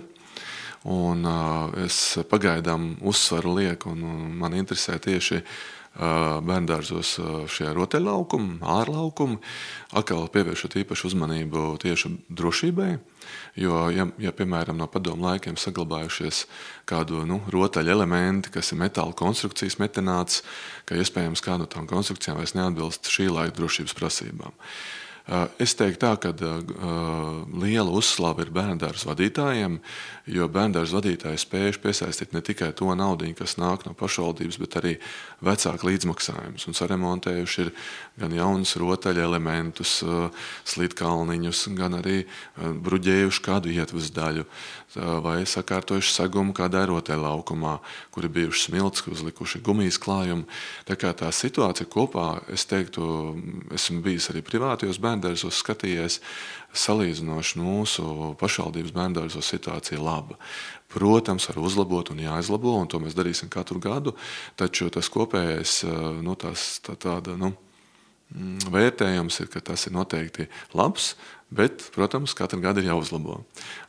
Un 0.94 1.26
es 1.82 1.96
pagaidām 2.30 2.92
uzsvaru 3.02 3.56
lieku, 3.56 3.90
un 3.90 4.30
man 4.38 4.54
interesē 4.54 4.94
tieši 5.02 5.40
bērndārzos 5.96 7.14
šie 7.50 7.72
rotaļlaukumi, 7.74 8.58
ārlaukumi, 8.62 9.38
atkal 9.98 10.28
pievēršot 10.34 10.76
īpašu 10.82 11.10
uzmanību 11.10 11.72
tieši 11.82 12.12
drošībai. 12.28 12.90
Jo, 13.58 13.88
ja, 13.92 14.06
ja 14.22 14.30
piemēram 14.32 14.78
no 14.78 14.86
padomu 14.88 15.26
laikiem 15.26 15.58
saglabājušies 15.58 16.44
kādu 16.88 17.24
nu, 17.28 17.40
rotaļu 17.50 17.92
elementi, 17.96 18.52
kas 18.54 18.72
ir 18.72 18.80
metāla 18.80 19.16
konstrukcijas 19.18 19.80
metināts, 19.82 20.44
ka 20.88 20.96
iespējams 20.96 21.42
kāda 21.44 21.64
no 21.64 21.68
tām 21.68 21.90
konstrukcijām 21.90 22.38
vairs 22.38 22.54
neatbilst 22.56 23.10
šī 23.12 23.28
laika 23.32 23.56
drošības 23.58 23.96
prasībām. 23.98 24.54
Eh, 24.54 25.07
es 25.60 25.74
teiktu, 25.76 26.00
tā, 26.00 26.14
ka 26.20 26.30
uh, 26.32 27.44
liela 27.60 27.92
uzslava 27.92 28.44
ir 28.44 28.52
bērnu 28.54 28.78
vadītājiem, 28.80 29.78
jo 30.32 30.48
bērnu 30.48 30.84
vadītāji 30.88 31.42
spējuši 31.42 31.82
piesaistīt 31.82 32.32
ne 32.32 32.40
tikai 32.44 32.70
to 32.76 32.88
naudu, 32.96 33.28
kas 33.36 33.58
nāk 33.60 33.84
no 33.84 33.92
pašvaldības, 33.98 34.58
bet 34.62 34.78
arī 34.80 34.94
vecāku 35.44 35.90
līdzmaksājumus. 35.90 36.64
Un 36.68 36.78
saremontējuši 36.78 37.60
ir 37.66 37.72
gan 38.20 38.32
jaunus 38.38 38.76
rotaļu 38.80 39.24
elementus, 39.26 39.98
uh, 40.06 40.32
slīdkalniņus, 40.68 41.64
gan 41.76 42.00
arī 42.00 42.22
bruģējuši 42.56 43.44
kādu 43.44 43.72
ietvaru 43.76 44.14
daļu 44.14 44.48
vai 44.96 45.42
sakārtojuši 45.48 46.14
segumu 46.14 46.54
kādā 46.56 46.84
rotaļlaukumā, 46.88 47.74
kur 48.14 48.24
ir 48.24 48.32
bijuši 48.32 48.68
smilts, 48.68 49.04
uzlikuši 49.10 49.60
gumijas 49.64 49.98
klājumu. 50.00 50.48
Tā 50.88 50.96
kā 51.00 51.12
tā 51.16 51.28
situācija 51.34 51.88
kopā, 51.92 52.40
es 52.52 52.64
teiktu, 52.68 53.02
esmu 53.76 54.00
bijis 54.06 54.30
arī 54.32 54.42
privātajos 54.46 55.00
bērndārzos 55.02 55.60
skatījies, 55.60 56.20
salīdzinoši 56.72 57.60
mūsu 57.60 58.34
pašvaldības 58.40 58.96
bērndārzos 58.96 59.52
situācija 59.52 60.00
laba. 60.00 60.38
Protams, 60.88 61.50
var 61.50 61.60
uzlabot 61.60 62.12
un 62.14 62.22
jāizlabo, 62.24 62.78
un 62.80 62.88
to 62.88 63.00
mēs 63.02 63.16
darīsim 63.16 63.50
katru 63.52 63.80
gadu, 63.82 64.14
taču 64.56 64.88
tas 64.92 65.10
kopējais, 65.12 65.82
nu, 66.24 66.36
tās, 66.40 66.78
tā, 66.84 66.96
tāda, 66.96 67.36
nu, 67.36 67.52
mm, 68.32 68.70
vērtējums 68.72 69.42
ir, 69.44 69.50
ka 69.52 69.60
tas 69.60 69.84
ir 69.84 69.92
noteikti 69.96 70.48
labs, 70.72 71.12
Bet, 71.48 71.86
protams, 71.94 72.34
katru 72.36 72.60
gadu 72.60 72.82
ir 72.82 72.90
jāuzlabo. 72.90 73.38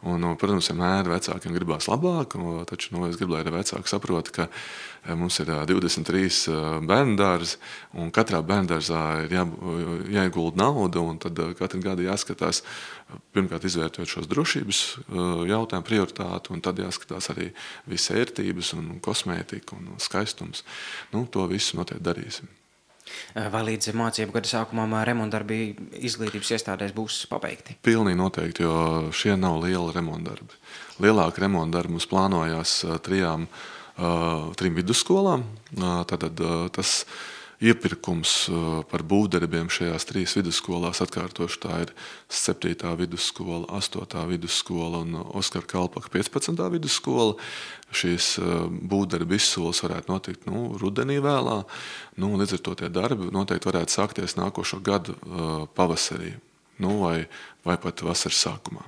Un, 0.07 0.23
protams, 0.39 0.69
vienmēr 0.71 1.09
vecākiem 1.11 1.51
gribās 1.57 1.89
labāk, 1.91 2.37
taču 2.69 2.93
nu, 2.95 3.01
es 3.09 3.17
gribu, 3.19 3.33
lai 3.35 3.41
arī 3.43 3.51
vecāki 3.57 3.91
saprot, 3.91 4.29
ka 4.31 4.45
e, 4.47 5.17
mums 5.19 5.41
ir 5.43 5.51
23 5.67 6.21
e, 6.23 6.53
e, 6.53 6.61
bērnu 6.87 7.17
dārzi, 7.19 7.57
un 7.99 8.13
katrā 8.15 8.39
bērnu 8.47 8.71
dārzā 8.71 9.01
ir 9.25 9.35
jā, 9.35 9.43
jāiegulda 10.15 10.61
nauda, 10.61 11.03
un 11.03 11.19
tad 11.19 11.41
katru 11.59 11.81
gadu 11.83 12.05
jāskatās, 12.07 12.61
pirmkārt, 13.35 13.67
izvērtēt 13.67 14.07
šos 14.07 14.29
drošības 14.31 14.79
jautājumu 15.51 15.87
prioritāti, 15.89 16.53
un 16.55 16.63
tad 16.63 16.79
jāskatās 16.79 17.27
arī 17.35 17.49
visas 17.91 18.15
ērtības, 18.23 18.71
un 18.79 19.03
kosmētika 19.03 19.75
un 19.75 19.91
skaistums. 19.99 20.63
Nu, 21.11 21.25
to 21.27 21.43
visu 21.51 21.75
noteikti 21.81 22.07
darīsim. 22.07 22.58
Eh, 23.37 23.47
vai 23.53 23.61
līdz 23.67 23.91
mācību 23.93 24.33
gada 24.33 24.49
sākumam 24.49 24.95
eh, 24.97 25.03
remontdarbi 25.09 25.57
izglītības 26.01 26.53
iestādēs 26.55 26.95
būs 26.97 27.21
pabeigti? 27.29 27.75
Pilnīgi 27.85 28.17
noteikti, 28.17 28.65
jo 28.65 29.11
šie 29.13 29.35
nav 29.37 29.59
lieli 29.63 29.93
remontdarbi. 29.93 30.57
Lielāka 31.03 31.45
remontdarbi 31.45 31.93
mums 31.93 32.09
plānojās 32.09 32.79
eh, 32.87 32.95
trijām, 33.05 33.49
trim 34.55 34.77
vidusskolām. 34.77 35.41
Tātad 36.07 36.39
tas 36.71 36.91
ir 37.03 37.38
iepirkums 37.59 38.33
uh, 38.47 38.81
par 38.89 39.03
būvdarbiem 39.03 39.67
šajās 39.71 40.07
trīs 40.07 40.35
vidusskolās. 40.37 41.01
Atkārtoši 41.03 41.61
tā 41.63 41.81
ir 41.83 41.93
7. 42.31 42.75
vidusskola, 42.99 43.65
8. 43.75 44.23
vidusskola 44.31 45.03
un 45.03 45.17
Oskara 45.19 45.67
Kalpaka 45.67 46.11
15. 46.13 46.55
vidusskola. 46.75 47.35
Šīs 47.91 48.35
uh, 48.39 48.67
būvdarbu 48.69 49.35
izsoles 49.35 49.83
varētu 49.83 50.13
notikt 50.13 50.45
nu, 50.47 50.69
rudenī 50.79 51.19
vēlā. 51.23 51.63
Nu, 52.21 52.35
līdz 52.39 52.59
ar 52.59 52.63
to 52.67 52.77
tie 52.83 52.91
darbi 52.93 53.31
noteikti 53.33 53.71
varētu 53.71 53.97
sākties 53.97 54.37
nākošo 54.39 54.79
gadu 54.85 55.17
uh, 55.19 55.65
pavasarī 55.75 56.37
nu, 56.79 56.95
vai, 57.03 57.27
vai 57.65 57.75
pat 57.81 58.01
vasaras 58.07 58.39
sākumā. 58.47 58.85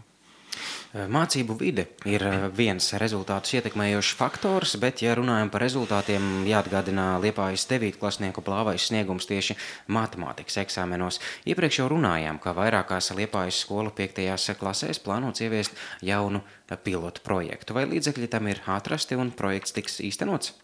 Eh, 0.91 1.05
mācību 1.07 1.55
vide 1.55 1.86
ir 2.03 2.24
eh, 2.27 2.41
viens 2.51 2.83
rezultātus 3.00 3.53
ietekmējošs 3.55 4.15
faktors, 4.19 4.74
bet, 4.75 5.00
ja 5.00 5.13
runājam 5.15 5.48
par 5.53 5.63
rezultātiem, 5.63 6.41
jāatgādina 6.43 7.13
Liepājas 7.24 7.63
9. 7.69 7.95
klasnieku 8.01 8.43
plāvais 8.43 8.89
sniegums 8.89 9.29
tieši 9.29 9.55
matemātikas 9.88 10.60
eksāmenos. 10.65 11.21
Iepriekš 11.48 11.79
jau 11.79 11.88
runājām, 11.93 12.41
ka 12.43 12.51
vairākās 12.57 13.13
Liepājas 13.15 13.62
skolu 13.63 13.95
5. 13.95 14.19
klasēs 14.60 15.00
plānots 15.00 15.45
ieviest 15.48 15.79
jaunu 16.03 16.43
pilotu 16.83 17.24
projektu. 17.24 17.79
Vai 17.79 17.88
līdzekļi 17.88 18.27
tam 18.27 18.51
ir 18.51 18.60
atrasti 18.67 19.15
un 19.15 19.31
projekts 19.31 19.71
tiks 19.79 20.01
īstenots? 20.03 20.57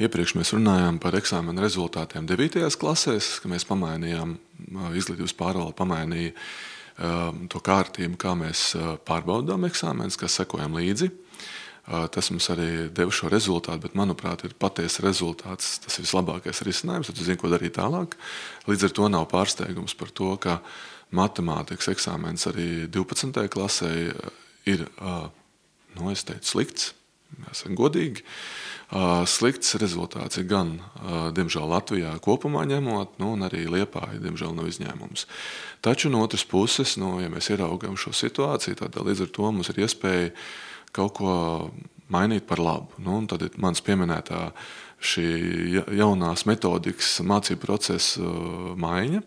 Iepriekš 0.00 0.38
mēs 0.40 0.56
runājām 0.56 0.96
par 0.96 1.20
eksāmena 1.20 1.60
rezultātiem 1.60 2.24
9. 2.24 2.72
klasēs, 2.80 3.34
kad 3.44 3.52
mēs 3.52 3.68
pamainījām, 3.68 4.38
izglītības 4.96 5.36
pārvalde 5.36 5.76
pamainīja 5.76 6.32
Um, 6.32 6.78
to 7.00 7.60
kārtību, 7.64 8.18
kā 8.20 8.34
mēs 8.36 8.74
uh, 8.76 8.94
pārbaudām 9.08 9.64
eksāmenus, 9.68 10.18
kas 10.20 10.36
sekojam 10.40 10.76
līdzi. 10.76 11.10
Uh, 11.90 12.04
tas 12.12 12.28
mums 12.30 12.46
arī 12.52 12.90
deva 12.94 13.14
šo 13.14 13.30
rezultātu, 13.32 13.86
bet, 13.86 13.96
manuprāt, 13.98 14.44
ir 14.44 14.54
patiesa 14.60 15.04
rezultāts. 15.06 15.78
Tas 15.84 15.96
ir 15.96 16.04
vislabākais 16.04 16.62
risinājums. 16.66 17.08
Tad 17.08 17.24
zinu, 17.24 17.40
ko 17.40 17.50
darīt 17.52 17.78
tālāk. 17.78 18.18
Līdz 18.68 18.90
ar 18.90 18.96
to 18.98 19.10
nav 19.10 19.26
pārsteigums 19.32 19.96
par 19.98 20.12
to, 20.12 20.34
ka 20.42 20.60
matemātikas 21.16 21.90
eksāmenis 21.94 22.46
arī 22.52 22.68
12. 22.92 23.48
klasē 23.50 23.92
uh, 24.12 24.32
ir 24.68 24.84
nu, 25.00 26.12
teicu, 26.12 26.46
slikts. 26.46 26.92
Jāsaka 27.46 27.76
godīgi. 27.78 28.24
Slikts 29.30 29.76
rezultāts 29.78 30.40
ir 30.40 30.48
gan, 30.50 30.72
diemžēl, 31.36 31.68
Latvijā 31.70 32.16
kopumā 32.24 32.64
ņemot, 32.66 33.20
nu, 33.22 33.34
un 33.36 33.46
arī 33.46 33.62
Liepāja, 33.70 34.18
diemžēl, 34.18 34.56
nav 34.56 34.66
izņēmums. 34.66 35.28
Taču 35.84 36.10
no 36.10 36.24
otras 36.26 36.42
puses, 36.42 36.96
nu, 36.98 37.20
ja 37.22 37.30
mēs 37.30 37.52
ieraugām 37.54 37.94
šo 37.94 38.10
situāciju, 38.16 38.80
tad 38.82 38.98
līdz 38.98 39.28
ar 39.28 39.32
to 39.36 39.52
mums 39.54 39.70
ir 39.70 39.84
iespēja 39.86 40.34
kaut 40.96 41.14
ko 41.20 41.32
mainīt 42.10 42.48
par 42.50 42.58
labu. 42.58 42.98
Nu, 42.98 43.20
tad 43.30 43.46
ir 43.46 43.54
mans 43.62 43.82
pieminētā 43.86 44.48
šī 45.00 45.28
jaunās 45.96 46.44
metodikas 46.50 47.20
mācību 47.24 47.62
procesa 47.62 48.32
maiņa. 48.76 49.22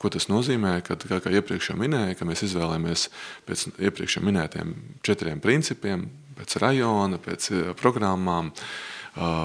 Ko 0.00 0.08
tas 0.12 0.30
nozīmē? 0.30 0.78
Kad, 0.84 1.02
kā, 1.08 1.18
kā 1.20 1.32
iepriekš 1.40 1.74
minēju, 1.76 2.16
ka 2.16 2.28
mēs 2.28 2.44
izvēlējāmies 2.46 3.08
pēc 3.48 3.66
iepriekš 3.88 4.20
minētiem 4.24 4.76
četriem 5.04 5.42
principiem, 5.44 6.06
pēc 6.40 6.56
rajona, 6.62 7.20
pēc 7.20 7.50
programmām, 7.80 8.50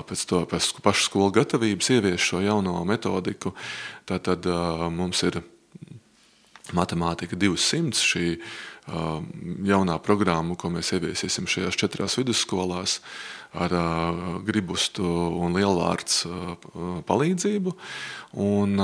pēc, 0.08 0.24
to, 0.30 0.46
pēc 0.48 0.72
pašu 0.86 1.10
skolu 1.10 1.34
gatavības 1.36 1.92
ievies 1.98 2.24
šo 2.24 2.40
jauno 2.46 2.80
metodiku. 2.88 3.52
Tad 4.08 4.48
mums 4.96 5.24
ir 5.28 5.42
matemātika 6.76 7.38
200, 7.38 8.00
šī 8.00 8.30
jaunā 9.66 9.98
programma, 10.06 10.56
ko 10.58 10.70
mēs 10.74 10.94
ieviesīsim 10.96 11.50
šajās 11.50 11.78
četrās 11.78 12.18
vidusskolās 12.20 13.00
ar 13.56 13.74
gribustu 14.46 15.06
un 15.42 15.56
lielvārds 15.56 16.26
palīdzību. 17.08 17.74
Un 18.46 18.76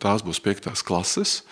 tās 0.00 0.24
būs 0.24 0.40
piektās 0.44 0.84
klases. 0.86 1.42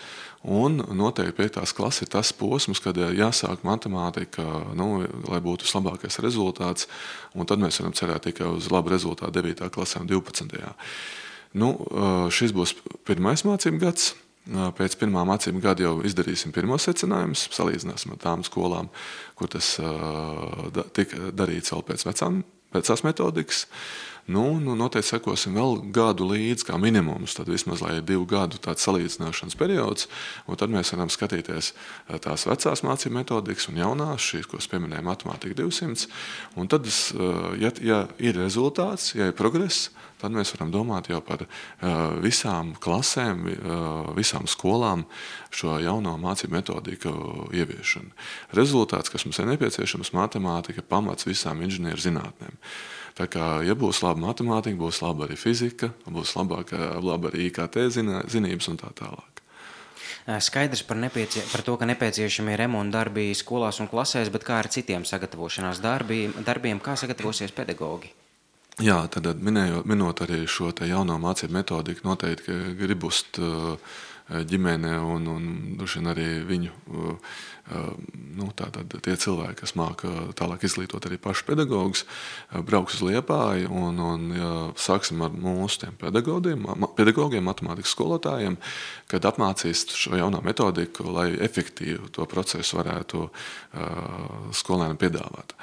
Un 0.47 0.79
noteikti 0.95 1.35
piektās 1.35 1.73
klases 1.75 2.05
ir 2.05 2.11
tas 2.13 2.29
posms, 2.31 2.79
kad 2.79 2.95
jāsāk 2.95 3.65
matemātika, 3.67 4.45
nu, 4.79 5.01
lai 5.27 5.41
būtu 5.43 5.67
vislabākais 5.67 6.21
rezultāts. 6.23 6.87
Tad 7.35 7.59
mēs 7.59 7.81
varam 7.81 7.95
cerēt 7.97 8.29
tikai 8.29 8.47
uz 8.55 8.69
labu 8.71 8.93
rezultātu 8.93 9.41
9. 9.41 9.67
klasē 9.75 10.05
un 10.05 10.07
12. 10.07 10.63
Nu, 11.59 11.73
šis 12.31 12.55
būs 12.55 12.77
pirmais 13.07 13.43
mācību 13.47 13.81
gads. 13.83 14.13
Pēc 14.47 14.95
pirmā 14.95 15.25
mācību 15.27 15.59
gada 15.59 15.83
jau 15.83 15.97
izdarīsim 16.07 16.53
pirmos 16.55 16.85
secinājumus, 16.87 17.49
salīdzināsim 17.51 18.13
ar 18.15 18.21
tām 18.23 18.45
skolām, 18.47 18.87
kur 19.35 19.51
tas 19.51 19.73
tika 20.95 21.33
darīts 21.35 21.73
vēl 21.73 21.83
pēc 21.89 22.07
vecām, 22.07 22.39
vecās 22.75 23.03
metodikas. 23.03 23.65
Nu, 24.27 24.57
nu, 24.59 24.73
noteikti 24.75 25.13
sekosim 25.13 25.55
vēl 25.55 25.77
gadu 25.95 26.25
līdzi, 26.27 26.65
kā 26.67 26.75
minimums. 26.81 27.37
Tad 27.37 27.47
vismaz 27.47 27.79
ir 27.87 28.01
divu 28.03 28.25
gadu 28.27 28.59
salīdzināšanas 28.59 29.55
periods, 29.55 30.09
un 30.51 30.59
tad 30.59 30.73
mēs 30.73 30.91
varam 30.91 31.07
skatīties 31.07 31.69
tās 32.25 32.43
vecās 32.49 32.83
mācību 32.83 33.15
metodikas 33.21 33.69
un 33.71 33.79
jaunās, 33.79 34.25
šīs, 34.27 34.49
ko 34.51 34.59
es 34.59 34.67
pieminēju, 34.67 35.05
matemātika 35.07 35.55
200. 35.61 36.09
Un 36.59 36.67
tad, 36.67 36.89
ja, 37.61 37.71
ja 37.79 38.01
ir 38.19 38.35
rezultāts, 38.41 39.13
ja 39.15 39.29
ir 39.31 39.37
progress, 39.37 39.93
tad 40.19 40.35
mēs 40.35 40.51
varam 40.57 40.75
domāt 40.75 41.07
jau 41.07 41.21
par 41.23 41.45
visām 42.19 42.75
klasēm, 42.83 43.47
visām 44.17 44.51
skolām 44.51 45.07
šo 45.55 45.79
jauno 45.79 46.17
mācību 46.19 46.57
metodiku 46.59 47.15
ieviešanu. 47.55 48.11
Rezultāts, 48.59 49.13
kas 49.13 49.23
mums 49.23 49.39
ir 49.39 49.47
nepieciešams, 49.53 50.11
matemātika, 50.19 50.83
pamats 50.83 51.31
visām 51.31 51.63
inženieru 51.63 52.09
zinātnēm. 52.09 52.59
Tā 53.17 53.25
kā, 53.31 53.45
ja 53.65 53.73
būs 53.73 54.03
laba 54.05 54.21
matemātika, 54.27 54.77
būs 54.77 55.01
laba 55.01 55.25
arī 55.25 55.37
fizika, 55.39 55.89
būs 56.05 56.35
labāka, 56.37 56.77
laba 57.01 57.31
arī 57.31 57.47
IKT 57.49 57.87
zinības 57.89 58.69
un 58.69 58.77
tā 58.77 58.91
tālāk. 58.97 59.41
Skaidrs 60.43 60.83
par, 60.83 60.99
nepiecie, 60.99 61.41
par 61.47 61.63
to, 61.63 61.77
ka 61.79 61.87
nepieciešami 61.87 62.57
remonta 62.59 62.99
darbi 62.99 63.31
skolās 63.37 63.79
un 63.79 63.87
klasēs, 63.87 64.29
bet 64.29 64.43
kā 64.43 64.59
ar 64.59 64.67
citiem 64.69 65.07
sagatavošanās 65.07 65.79
darbi, 65.79 66.25
darbiem, 66.43 66.81
kā 66.83 66.97
sagatavosies 66.99 67.55
pedagogi? 67.55 68.11
Jā, 68.83 68.99
tad 69.09 69.25
minējot, 69.41 69.87
minot 69.89 70.19
arī 70.21 70.43
šo 70.45 70.69
jauno 70.85 71.15
mācību 71.17 71.55
metodiku, 71.55 72.03
noteikti 72.05 72.57
gribust 72.77 73.39
ģimene 74.27 74.97
un, 74.99 75.27
un 75.31 76.09
arī 76.11 76.27
viņu 76.47 76.73
nu, 78.37 78.47
tātad, 78.55 78.91
tie 79.03 79.15
cilvēki, 79.19 79.57
kas 79.61 79.73
māca 79.79 80.11
tālāk 80.39 80.63
izglītot 80.67 81.07
arī 81.07 81.17
pašu 81.19 81.45
pedagogus, 81.49 82.05
brauks 82.67 82.97
uz 82.97 83.03
Liepāju 83.07 83.71
un, 83.71 83.99
un 84.03 84.25
ja 84.35 84.51
sāksim 84.79 85.23
ar 85.25 85.35
mūsu 85.35 85.91
pedagogiem, 85.99 86.63
pedagogiem, 86.95 87.43
matemātikas 87.47 87.91
skolotājiem, 87.95 88.57
kad 89.11 89.27
apmācīs 89.27 89.87
šo 89.95 90.15
jauno 90.19 90.41
metodiku, 90.45 91.09
lai 91.11 91.29
efektīvi 91.47 92.11
to 92.15 92.27
procesu 92.29 92.79
varētu 92.79 93.27
skolēniem 94.55 94.99
piedāvāt. 95.01 95.57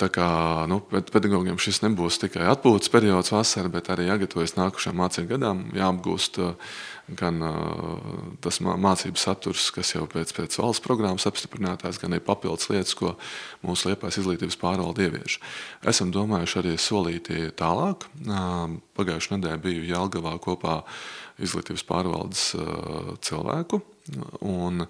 Tā 0.00 0.08
kā 0.08 0.26
nu, 0.70 0.78
pedagogiem 0.88 1.58
šis 1.60 1.82
nebūs 1.84 2.16
tikai 2.22 2.46
atpūtas 2.48 2.88
periods, 2.92 3.32
vasara, 3.34 3.68
bet 3.72 3.90
arī 3.92 4.06
jāgatavojas 4.06 4.56
nākamajam 4.56 4.96
mācību 4.96 5.28
gadam, 5.34 5.60
jāapgūst 5.76 6.38
uh, 6.40 6.70
gan 7.18 7.42
uh, 7.44 7.98
tas 8.40 8.60
mācību 8.64 9.20
saturs, 9.20 9.66
kas 9.74 9.92
jau 9.92 10.06
pēc, 10.10 10.32
pēc 10.36 10.56
valsts 10.60 10.84
programmas 10.84 11.26
apstiprinātās, 11.28 12.00
gan 12.00 12.16
arī 12.16 12.24
papildus 12.24 12.70
lietas, 12.72 12.96
ko 12.96 13.14
mūsu 13.66 13.90
liepais 13.90 14.20
izglītības 14.22 14.58
pārvalde 14.60 15.04
ievieš. 15.08 15.36
Esam 15.92 16.14
domājuši 16.14 16.60
arī 16.62 16.76
solīti 16.80 17.50
tālāk. 17.60 18.08
Pagājušajā 18.96 19.36
nedēļā 19.36 19.62
biju 19.64 19.88
Jālgavā 19.90 20.36
kopā 20.42 20.80
izglītības 21.44 21.84
pārvaldes 21.88 22.50
cilvēku. 23.26 23.82
Un, 24.48 24.86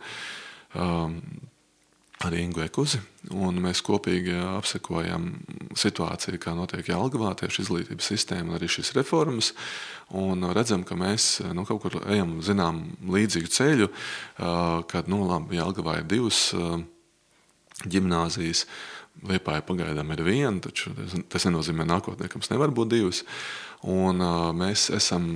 arī 2.27 2.43
Ingu 2.45 2.65
Ekuzi. 2.65 3.01
Mēs 3.31 3.81
kopīgi 3.85 4.35
apsekojam 4.59 5.31
situāciju, 5.79 6.41
kā 6.43 6.53
notiek 6.57 6.91
Jālgavā 6.93 7.33
tieši 7.41 7.65
izglītības 7.65 8.11
sistēma 8.13 8.53
un 8.53 8.59
arī 8.59 8.69
šīs 8.71 8.93
reformas. 8.97 9.53
Un 10.17 10.45
redzam, 10.57 10.85
ka 10.85 10.99
mēs 10.99 11.41
nu, 11.57 11.65
kaut 11.69 11.85
kur 11.85 12.01
ejam 12.11 12.39
zinām 12.45 12.83
līdzīgu 13.09 13.53
ceļu, 13.55 13.91
kad 14.91 15.11
nu, 15.13 15.23
labi, 15.29 15.61
Jālgavā 15.61 16.01
ir 16.01 16.09
divas 16.11 16.49
ģimnāzijas. 17.87 18.67
Liepāja 19.27 19.65
pagaidām 19.67 20.13
ir 20.15 20.23
viena, 20.25 20.55
taču 20.65 20.93
tas 21.29 21.45
nenozīmē, 21.45 21.85
ka 21.85 21.93
nākotnē 21.97 22.29
mums 22.33 22.53
nevar 22.53 22.73
būt 22.73 22.93
divas. 22.95 23.25
Un, 23.89 24.21
mēs 24.57 24.89
esam 24.97 25.33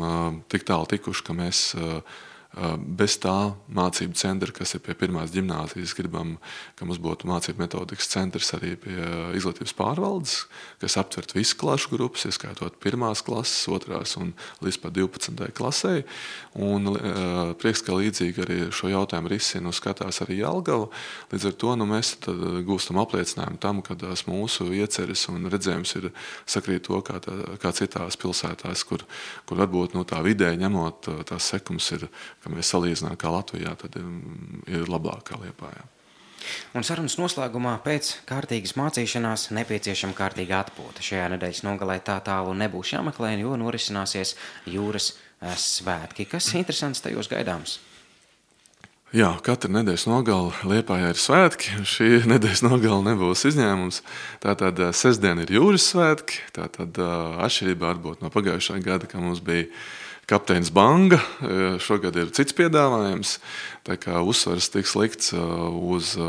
tik 0.53 0.65
tālu 0.69 0.89
tikuši, 0.93 1.25
ka 1.27 1.37
mēs 1.37 1.67
Bez 2.55 3.17
tā 3.19 3.55
mācību 3.75 4.15
centra, 4.15 4.53
kas 4.55 4.77
ir 4.77 4.83
pie 4.85 4.95
pirmās 4.99 5.33
gimnāzijas, 5.35 5.95
gribam, 5.99 6.37
ka 6.79 6.87
mums 6.87 7.01
būtu 7.03 7.27
mācību 7.27 7.65
metodikas 7.65 8.07
centrs 8.13 8.53
arī 8.55 8.77
pie 8.79 8.95
izglītības 9.35 9.75
pārvaldes, 9.75 10.37
kas 10.83 10.95
aptvertu 11.01 11.41
visu 11.41 11.59
klašu 11.59 11.91
grupas, 11.97 12.27
ieskaitot 12.29 12.77
pirmās 12.83 13.25
klases, 13.27 13.65
otrās 13.75 14.15
un 14.21 14.31
līdz 14.63 14.79
pat 14.85 14.95
12. 14.95 15.51
klasē. 15.57 15.95
Un, 16.63 16.93
prieks, 17.59 17.83
ka 17.83 17.97
līdzīgi 17.99 18.45
arī 18.45 18.59
šo 18.75 18.93
jautājumu 18.93 19.33
risina 19.33 19.73
un 19.73 19.75
skatās 19.75 20.23
arī 20.23 20.39
Jālgava. 20.45 20.87
Līdz 21.33 21.49
ar 21.51 21.59
to 21.59 21.75
nu, 21.81 21.89
mēs 21.91 22.15
gūstam 22.69 23.03
apliecinājumu 23.03 23.59
tam, 23.63 23.83
ka 23.83 23.99
tās 23.99 24.27
mūsu 24.31 24.69
ieceres 24.79 25.27
un 25.33 25.51
redzējums 25.51 25.97
ir 25.99 26.11
sakrīt 26.47 26.87
to, 26.87 27.03
kā, 27.03 27.19
tā, 27.25 27.35
kā 27.59 27.75
citās 27.75 28.21
pilsētās, 28.21 28.87
kur, 28.87 29.03
kur 29.49 29.65
varbūt 29.65 29.99
nu, 29.99 30.07
tā 30.07 30.23
vidē 30.23 30.55
ņemot 30.61 31.11
tās 31.27 31.51
sekums 31.51 31.91
ir 31.99 32.07
ka 32.45 32.53
mēs 32.53 32.71
salīdzinām 32.75 33.17
kā 33.21 33.33
Latvijā, 33.33 33.75
tad 33.81 33.99
ir 33.99 34.89
labāk 34.93 35.31
kā 35.33 35.41
Liepājā. 35.41 35.89
Un 36.77 36.85
sarunas 36.85 37.17
noslēgumā 37.17 37.79
pēc 37.85 38.11
kārtīgas 38.29 38.75
mācīšanās 38.79 39.49
nepieciešama 39.57 40.17
kārtīga 40.19 40.61
atpūta. 40.65 41.05
Šajā 41.05 41.31
nedēļas 41.35 41.65
nogalē 41.67 41.99
tā 42.05 42.19
tālu 42.27 42.55
nebūs 42.59 42.93
jāmeklē, 42.95 43.35
jo 43.41 43.57
norisināsies 43.61 44.35
jūras 44.69 45.15
eh, 45.15 45.57
svētki. 45.57 46.29
Kas 46.29 46.53
interesants 46.59 47.05
tajos 47.05 47.31
gaidāms? 47.33 47.79
Jā, 49.15 49.29
katra 49.47 49.71
nedēļas 49.71 50.09
nogale 50.11 50.51
Lietpājā 50.67 51.13
ir 51.13 51.19
svētki. 51.23 51.83
Šī 51.87 52.09
nedēļas 52.33 52.65
nogale 52.67 53.01
nebūs 53.13 53.47
izņēmums. 53.53 54.03
Tātad 54.45 54.89
eh, 54.89 54.95
sestdiena 54.97 55.47
ir 55.47 55.55
jūras 55.55 55.87
svētki. 55.95 56.43
Tātad 56.57 56.99
eh, 56.99 57.45
atšķirībā 57.47 57.93
varbūt 57.95 58.25
no 58.25 58.33
pagājušā 58.35 58.81
gada, 58.85 59.09
kad 59.09 59.23
mums 59.23 59.45
bija 59.45 59.71
kapteinis 60.31 60.71
Banga. 60.75 61.19
E, 61.19 61.77
šogad 61.83 62.17
ir 62.17 62.33
cits 62.37 62.57
piedāvājums. 62.57 63.37
Uzsvars 64.25 64.71
tiks 64.73 64.95
likts 64.99 65.33
e, 65.37 65.41
uz 65.95 66.15
e, 66.17 66.29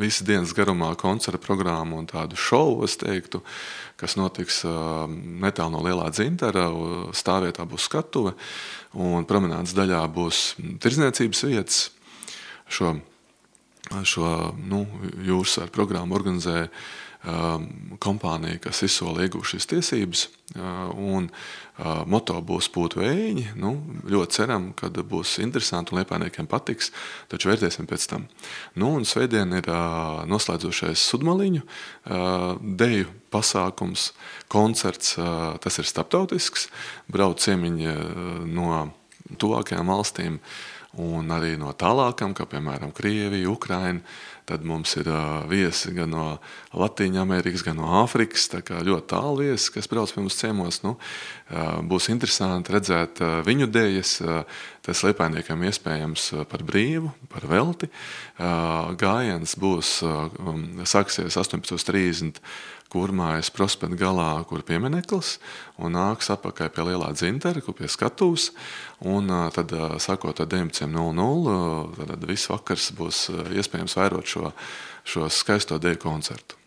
visu 0.00 0.26
dienas 0.28 0.54
garumā 0.56 0.92
koncerta 1.00 1.40
programmu 1.42 1.98
un 2.00 2.08
tādu 2.10 2.38
šovu, 2.38 2.88
teiktu, 3.00 3.42
kas 4.00 4.16
notiks 4.16 4.62
netālu 4.64 5.76
no 5.76 5.84
Lielā 5.84 6.08
dzintara. 6.14 6.68
Stāvvietā 7.16 7.66
būs 7.68 7.90
skatuve 7.90 8.34
un 8.96 9.28
promenādes 9.28 9.76
daļā 9.76 10.02
būs 10.14 10.54
tirzniecības 10.82 11.46
vietas. 11.50 11.86
Šo 12.70 12.96
šo 14.06 14.54
nu, 14.70 14.84
jūras 15.26 15.56
svētku 15.56 15.74
programmu 15.74 16.14
organizē 16.14 16.66
um, 16.66 16.70
kompānija, 18.00 18.60
kas 18.64 18.80
izsola 18.86 19.26
iegūt 19.26 19.50
šīs 19.52 19.68
tiesības. 19.68 20.28
Uh, 20.50 20.88
un, 20.98 21.28
uh, 21.30 22.00
moto 22.10 22.34
būs 22.42 22.70
pūt 22.74 22.96
vējiņi. 22.98 23.44
Nu, 23.60 23.74
ļoti 24.08 24.38
ceram, 24.40 24.70
ka 24.74 24.88
būs 24.88 25.36
interesanti 25.44 25.94
un 25.94 26.00
liepainiekiem 26.00 26.48
patiks, 26.50 26.90
taču 27.30 27.52
vērtēsim 27.52 27.86
pēc 27.86 28.06
tam. 28.10 28.24
Nu, 28.74 28.94
un 28.96 29.06
svētdien 29.06 29.52
ir 29.60 29.68
uh, 29.70 30.24
noslēdzošais 30.30 31.04
sudmaliņu 31.12 31.62
deju 32.80 33.06
pasākums, 33.30 34.10
koncerts. 34.50 35.14
Tas 35.62 35.78
ir 35.78 35.86
starptautisks, 35.86 36.66
brauc 37.12 37.38
ciemiņi 37.44 37.94
no 38.50 38.80
tuvākajām 39.38 39.92
valstīm 39.92 40.40
un 40.98 41.30
arī 41.30 41.54
no 41.60 41.70
tālākām, 41.76 42.34
kā 42.34 42.48
piemēram 42.50 42.90
Krievija, 42.94 43.50
Ukraina. 43.50 44.02
Tad 44.50 44.64
mums 44.66 44.96
ir 44.98 45.06
viesi 45.46 45.92
gan 45.94 46.10
no 46.10 46.24
Latvijas, 46.74 47.20
Amerikas, 47.22 47.62
gan 47.62 47.76
no 47.78 47.86
Āfrikas. 48.00 48.48
Tā 48.50 48.64
kā 48.66 48.80
ļoti 48.82 49.06
tālu 49.12 49.44
viesi, 49.44 49.70
kas 49.70 49.86
brauc 49.86 50.10
pie 50.10 50.24
mums 50.24 50.38
ciemos. 50.40 50.80
Nu, 50.82 50.96
būs 51.86 52.08
interesanti 52.10 52.74
redzēt 52.74 53.22
viņu 53.46 53.70
dēļas. 53.70 54.16
Tas 54.82 55.04
liepainiekam 55.06 55.62
iespējams 55.68 56.26
par 56.50 56.64
brīvu, 56.66 57.12
par 57.30 57.46
velti. 57.46 57.90
Gājiens 58.40 59.54
būs, 59.60 60.00
um, 60.02 60.64
sāksies 60.88 61.38
18.30 61.38 62.42
kurmājas 62.90 63.52
prospekta 63.54 63.98
galā, 63.98 64.28
kur 64.50 64.64
piemineklis, 64.66 65.38
un 65.78 65.94
nāks 65.96 66.30
atpakaļ 66.34 66.70
pie 66.74 66.86
lielā 66.90 67.10
dzintara, 67.14 67.62
kur 67.64 67.76
pie 67.78 67.90
skatuves. 67.90 68.50
Un 69.06 69.30
tad, 69.54 69.74
sakot, 70.02 70.42
ar 70.42 70.48
19.00, 70.50 72.06
tad 72.12 72.26
viss 72.28 72.50
vakars 72.50 72.90
būs 72.98 73.28
iespējams 73.56 73.98
vērot 74.00 74.34
šo, 74.34 74.54
šo 75.04 75.28
skaisto 75.32 75.78
dēļu 75.80 76.02
koncertu. 76.02 76.60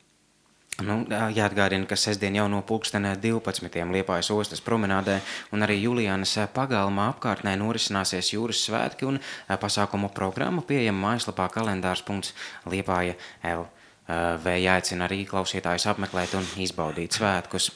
Nu, 0.81 1.03
jāatgādina, 1.05 1.85
ka 1.85 1.93
sestdien 1.99 2.33
jau 2.33 2.47
no 2.49 2.63
pulksten 2.65 3.05
12. 3.21 3.75
Liepājas 3.93 4.31
ostas 4.33 4.63
promenādē 4.65 5.19
un 5.53 5.61
arī 5.61 5.77
Julianas 5.83 6.33
pagalmā 6.55 7.11
apkārtnē 7.11 7.53
norisināsies 7.61 8.31
jūras 8.33 8.63
svētki 8.65 9.05
un 9.05 9.21
pasākumu 9.61 10.09
programma 10.17 10.65
pieejama 10.65 11.11
mājaslapā 11.11 11.45
kalendārs.liepāja 11.53 13.13
L. 13.53 13.67
Vēja 14.07 14.77
aicina 14.77 15.07
arī 15.07 15.23
klausītājus 15.27 15.87
apmeklēt 15.93 16.35
un 16.35 16.47
izbaudīt 16.59 17.15
svētkus. 17.15 17.69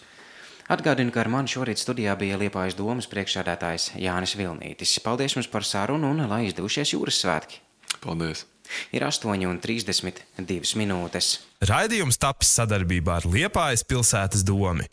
Atgādinu, 0.68 1.14
ka 1.16 1.22
ar 1.24 1.30
mani 1.32 1.48
šorīt 1.48 1.80
studijā 1.80 2.12
bija 2.20 2.36
Liepājas 2.42 2.76
domas 2.76 3.08
priekšsādātājs 3.08 3.94
Jānis 4.04 4.36
Vilnītis. 4.36 4.98
Paldies 5.00 5.38
jums 5.38 5.48
par 5.48 5.64
sarunu 5.64 6.12
un 6.12 6.26
lai 6.28 6.44
izdevušies 6.50 6.92
jūras 6.98 7.22
svētki! 7.24 7.62
Paldies! 8.04 8.44
Ir 8.92 9.06
8,32 9.08 10.76
minūtes. 10.76 11.38
Raidījums 11.64 12.20
tapis 12.20 12.52
sadarbībā 12.60 13.22
ar 13.22 13.30
Liepājas 13.32 13.88
pilsētas 13.88 14.44
domu. 14.44 14.84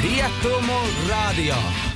Rietumu 0.00 0.80
radio! 1.12 1.91